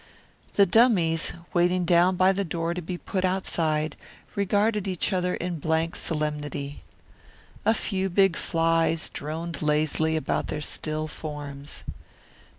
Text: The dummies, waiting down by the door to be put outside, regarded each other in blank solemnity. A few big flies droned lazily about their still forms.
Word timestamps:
The 0.53 0.65
dummies, 0.65 1.33
waiting 1.53 1.85
down 1.85 2.15
by 2.15 2.31
the 2.31 2.43
door 2.43 2.73
to 2.73 2.81
be 2.81 2.97
put 2.97 3.23
outside, 3.23 3.95
regarded 4.33 4.87
each 4.87 5.13
other 5.13 5.35
in 5.35 5.59
blank 5.59 5.95
solemnity. 5.95 6.81
A 7.65 7.75
few 7.75 8.09
big 8.09 8.35
flies 8.35 9.09
droned 9.09 9.61
lazily 9.61 10.15
about 10.15 10.47
their 10.47 10.59
still 10.61 11.07
forms. 11.07 11.83